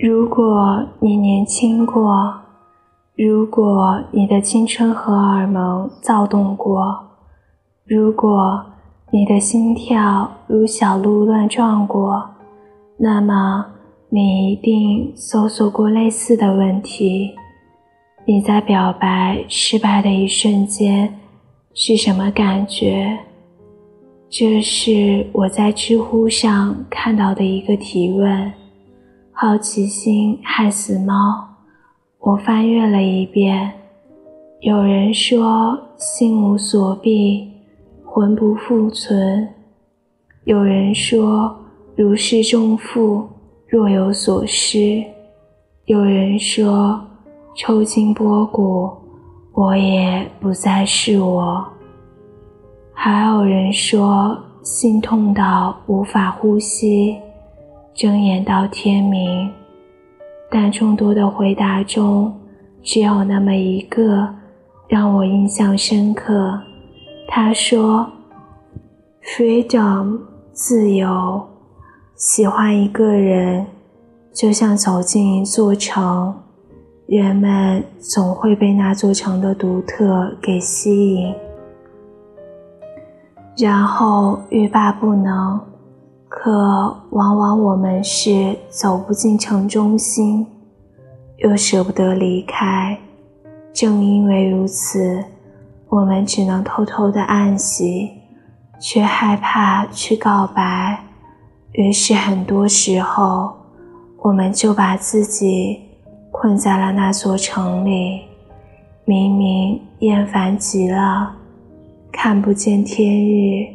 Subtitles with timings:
[0.00, 2.32] 如果你年轻过，
[3.16, 6.96] 如果你的青春荷尔蒙躁动过，
[7.84, 8.64] 如果
[9.10, 12.30] 你的心跳如小鹿乱撞过，
[12.96, 13.66] 那么
[14.08, 17.34] 你一定搜索过类似的问题。
[18.24, 21.12] 你在表白失败的一瞬间
[21.74, 23.18] 是什么感觉？
[24.30, 28.52] 这是我在知乎上看到的一个提问。
[29.40, 31.14] 好奇心害死猫。
[32.18, 33.72] 我翻阅了一遍，
[34.62, 37.48] 有人说心无所避，
[38.04, 39.46] 魂不复存；
[40.42, 41.56] 有人说
[41.94, 43.28] 如释重负，
[43.68, 45.04] 若有所失；
[45.84, 47.00] 有人说。
[47.54, 48.88] 抽筋剥骨，
[49.52, 51.64] 我也不再是我。
[52.92, 57.16] 还有人说心痛到无法呼吸，
[57.98, 59.50] 睁眼到天明。
[60.48, 62.32] 但众多的回答中，
[62.80, 64.28] 只有那么一个
[64.86, 66.60] 让我印象深刻。
[67.26, 68.08] 他说
[69.24, 70.20] ：“Freedom，
[70.52, 71.44] 自由，
[72.14, 73.66] 喜欢一个人，
[74.32, 76.32] 就像走进一座城。”
[77.08, 81.34] 人们总会被那座城的独特给吸引，
[83.56, 85.67] 然后欲罢不能。
[86.40, 86.52] 可
[87.10, 90.46] 往往我们是走不进城中心，
[91.38, 92.96] 又舍不得离开。
[93.72, 95.24] 正因为如此，
[95.88, 98.12] 我们只能偷偷的暗喜，
[98.80, 101.00] 却害怕去告白。
[101.72, 103.52] 于是很多时候，
[104.18, 105.80] 我们就把自己。
[106.30, 108.20] 困在了那座城里，
[109.04, 111.34] 明明厌烦极了，
[112.12, 113.66] 看不见天日，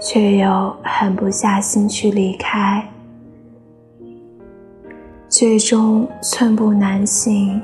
[0.00, 2.86] 却又狠不下心去离开，
[5.28, 7.60] 最终寸步难行。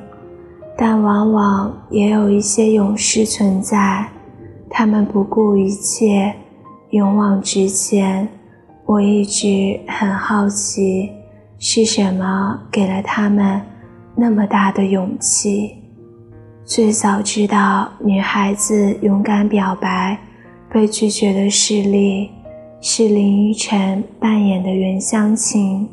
[0.76, 4.08] 但往往也有一些勇士存在，
[4.70, 6.34] 他们不顾一切，
[6.90, 8.26] 勇往直前。
[8.86, 11.10] 我一直很好奇，
[11.58, 13.60] 是什么给了他们。
[14.16, 15.76] 那么大的勇气，
[16.64, 20.18] 最早知道女孩子勇敢表白
[20.72, 22.30] 被拒绝的事例，
[22.80, 25.86] 是林依晨扮演的袁湘琴。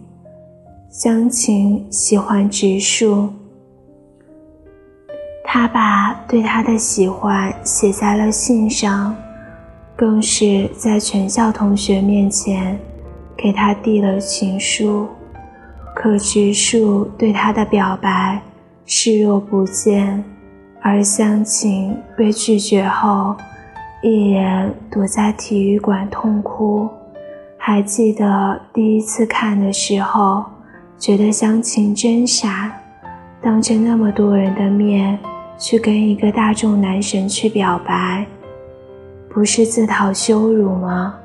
[0.90, 3.28] 湘琴喜欢植树，
[5.44, 9.14] 她把对他的喜欢写在了信上，
[9.98, 12.80] 更是在全校同学面前
[13.36, 15.06] 给他递了情书。
[15.94, 18.42] 可植树对他的表白
[18.86, 20.24] 视若不见，
[20.82, 23.36] 而湘琴被拒绝后，
[24.02, 26.90] 一人躲在体育馆痛哭。
[27.58, 30.46] 还记得第一次看的时候，
[30.98, 32.72] 觉得湘琴真傻，
[33.42, 35.20] 当着那么多人的面
[35.58, 38.26] 去跟一个大众男神去表白，
[39.30, 41.16] 不是自讨羞辱吗？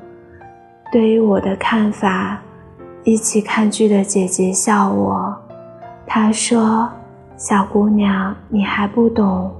[0.91, 2.41] 对于我的看法。
[3.05, 5.31] 一起看剧的姐姐笑我，
[6.07, 6.89] 她说
[7.37, 9.51] ：“小姑娘，你还不懂，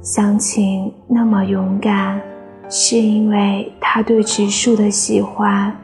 [0.00, 2.20] 湘琴那么勇敢，
[2.68, 5.76] 是因为她对植树的喜欢。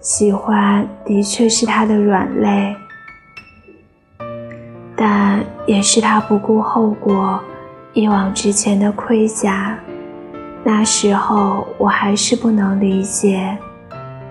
[0.00, 2.76] 喜欢的确是她的软肋，
[4.96, 7.40] 但也是她不顾后果、
[7.92, 9.78] 一往直前的盔甲。
[10.62, 13.56] 那时候我还是不能理解。”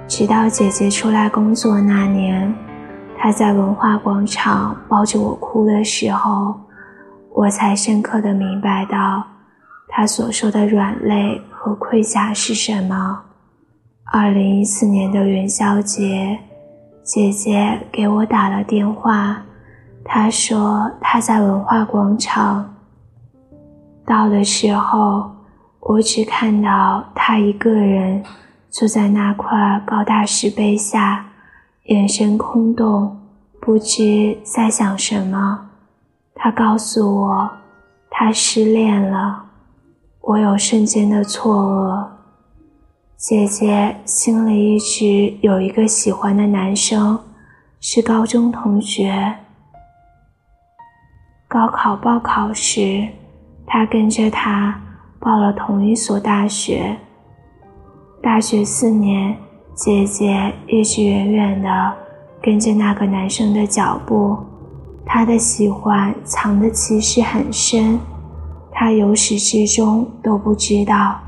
[0.06, 2.54] 直到姐姐出来工作那年，
[3.18, 6.54] 她在文化广场抱着我哭的时候，
[7.34, 9.24] 我才深刻的明白到，
[9.96, 13.22] 他所说的软肋和盔甲是什么。
[14.12, 16.40] 二零一四年的元宵节，
[17.04, 19.44] 姐姐给我打了电话，
[20.04, 22.74] 她说她在文化广场。
[24.04, 25.30] 到的时候，
[25.80, 28.24] 我只看到她一个人。
[28.72, 31.28] 坐在那块高大石碑下，
[31.84, 33.20] 眼神空洞，
[33.62, 35.70] 不知在想什么。
[36.34, 37.52] 他告诉我，
[38.10, 39.44] 他失恋了。
[40.26, 42.08] 我有瞬间的错愕。
[43.18, 47.20] 姐姐心里一直有一个喜欢的男生，
[47.82, 49.36] 是高中同学。
[51.50, 53.06] 高考报考时，
[53.68, 54.82] 她跟着他
[55.20, 56.98] 报了同一所大学。
[58.22, 59.36] 大学四年，
[59.76, 61.94] 姐姐一直远远地
[62.42, 64.38] 跟着那个男生的脚步，
[65.06, 68.00] 她的喜欢藏的其实很深，
[68.74, 71.20] 她由始至终都不知道。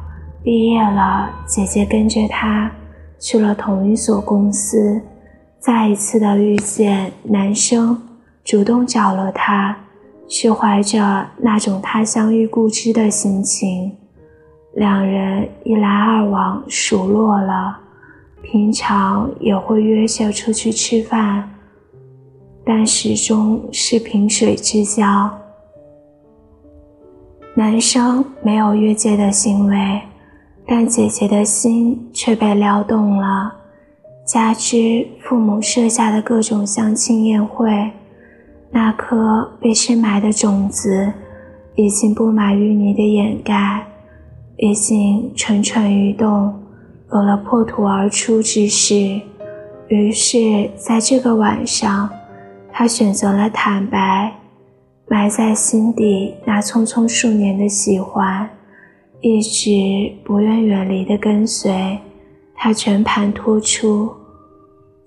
[0.43, 2.71] 毕业了，姐姐跟着他
[3.17, 5.01] 去了同一所公司，
[5.59, 7.99] 再一次的遇见男生，
[8.43, 9.75] 主动找了他，
[10.27, 13.91] 是怀着那种他乡遇故知的心情。
[14.75, 17.79] 两人一来二往熟络了，
[18.43, 21.49] 平常也会约着出去吃饭，
[22.63, 25.31] 但始终是萍水之交。
[27.57, 30.01] 男生没有越界的行为，
[30.67, 33.55] 但姐姐的心却被撩动了。
[34.25, 37.91] 加之父母设下的各种相亲宴会，
[38.71, 41.13] 那颗被深埋的种子
[41.75, 43.87] 已经布满淤泥的掩盖，
[44.57, 46.53] 已经蠢蠢欲动，
[47.13, 49.21] 有了破土而出之势。
[49.87, 52.09] 于是，在这个晚上，
[52.73, 54.33] 他选择了坦白。
[55.07, 58.49] 埋在心底那匆匆数年的喜欢，
[59.21, 59.69] 一直
[60.23, 61.99] 不愿远离的跟随，
[62.55, 64.11] 他全盘托出。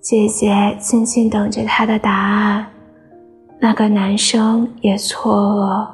[0.00, 2.66] 姐姐静静等着他的答案。
[3.60, 5.86] 那个男生也错愕，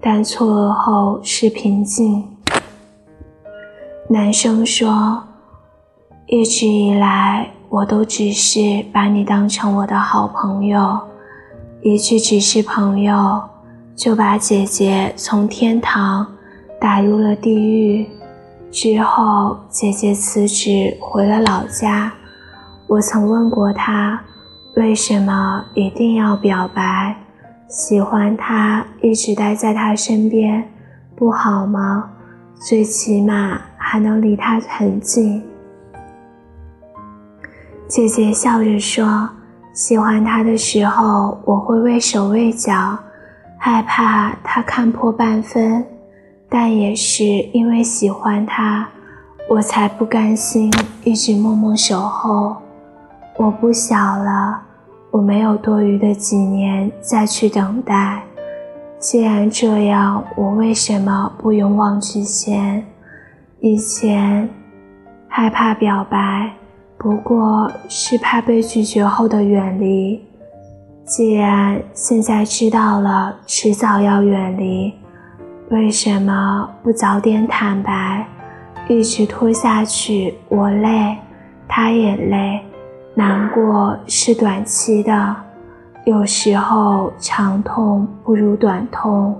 [0.00, 2.22] 但错愕后是平静。
[4.08, 5.22] 男生说
[6.28, 11.00] ：“一直以来，我都只是把你当成我的好朋友。”
[11.82, 13.42] 一句只是朋友，
[13.96, 16.26] 就把姐姐从天堂
[16.78, 18.06] 打入了地狱。
[18.70, 22.12] 之后，姐姐辞职回了老家。
[22.86, 24.20] 我曾问过她，
[24.76, 27.16] 为什么一定要表白？
[27.66, 30.70] 喜欢他，一直待在他身边，
[31.16, 32.10] 不好吗？
[32.56, 35.42] 最起码还能离他很近。
[37.88, 39.30] 姐姐笑着说。
[39.80, 42.98] 喜欢他的时候，我会畏手畏脚，
[43.56, 45.82] 害怕他看破半分；
[46.50, 48.86] 但也是因为喜欢他，
[49.48, 50.70] 我才不甘心
[51.02, 52.56] 一直默默守候。
[53.38, 54.60] 我不小了，
[55.10, 58.22] 我没有多余的几年再去等待。
[58.98, 62.84] 既然这样，我为什么不勇往直前？
[63.60, 64.46] 以前
[65.26, 66.59] 害怕表白。
[67.02, 70.22] 不过是怕被拒绝后的远离。
[71.06, 74.92] 既然现在知道了，迟早要远离，
[75.70, 78.26] 为什么不早点坦白？
[78.86, 81.16] 一直拖下去，我累，
[81.66, 82.60] 他也累。
[83.14, 85.34] 难过是短期的，
[86.04, 89.34] 有时候长痛不如短痛。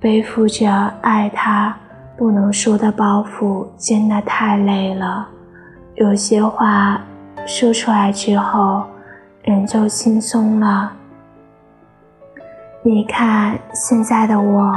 [0.00, 1.76] 背负着爱他
[2.18, 5.28] 不能说的包袱，真的太累了。
[5.94, 6.98] 有些话
[7.46, 8.82] 说出来之后，
[9.42, 10.90] 人就轻松了。
[12.82, 14.72] 你看现在的我，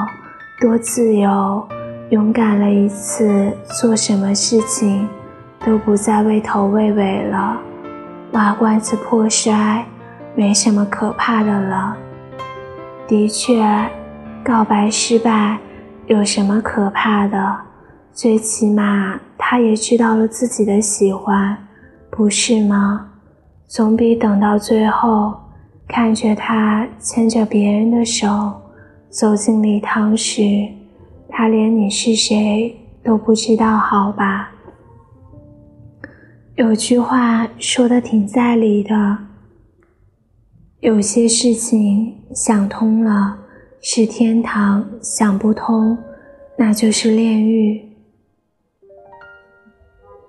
[0.59, 1.65] 多自由、
[2.09, 5.07] 勇敢了一次，做什么事情
[5.65, 7.57] 都不再畏头畏尾了。
[8.33, 9.85] 瓦罐子破摔，
[10.35, 11.95] 没什么可怕的了。
[13.07, 13.63] 的确，
[14.43, 15.59] 告白失败，
[16.07, 17.55] 有什么可怕的？
[18.11, 21.55] 最起码，他也知道了自己的喜欢，
[22.09, 23.11] 不是吗？
[23.67, 25.35] 总比等到最后，
[25.87, 28.27] 看着他牵着别人的手
[29.07, 30.41] 走进礼堂时，
[31.29, 34.49] 他连你是谁都不知道好吧？
[36.55, 39.17] 有句话说的挺在理的，
[40.79, 43.37] 有些事情想通了
[43.79, 45.95] 是天堂，想不通
[46.57, 47.91] 那就是炼狱。